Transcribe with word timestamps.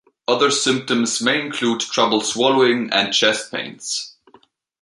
Other 0.27 0.49
symptoms 0.49 1.21
may 1.21 1.39
include 1.39 1.81
trouble 1.81 2.21
swallowing 2.21 2.89
and 2.91 3.13
chest 3.13 3.51
pains. 3.51 4.15